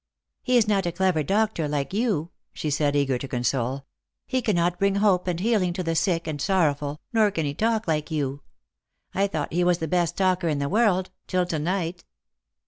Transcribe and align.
"He 0.41 0.57
is 0.57 0.67
not 0.67 0.87
a 0.87 0.91
clever 0.91 1.21
doctor 1.21 1.67
like 1.67 1.93
you," 1.93 2.31
she 2.53 2.71
said, 2.71 2.95
eager 2.95 3.19
to 3.19 3.27
console; 3.27 3.85
"he 4.25 4.41
cannot 4.41 4.79
bring 4.79 4.95
hope 4.95 5.27
and 5.27 5.39
healing 5.39 5.73
to 5.73 5.83
the 5.83 5.93
sick 5.93 6.25
and 6.25 6.41
sorrowful, 6.41 6.99
nor 7.13 7.29
can 7.29 7.45
he 7.45 7.53
talk 7.53 7.87
like 7.87 8.09
you. 8.09 8.41
I 9.13 9.27
thought 9.27 9.53
he 9.53 9.63
was 9.63 9.77
the 9.77 9.87
best 9.87 10.17
talker 10.17 10.47
in 10.47 10.57
the 10.57 10.69
world, 10.69 11.11
till 11.27 11.45
to 11.45 11.59
night." 11.59 12.03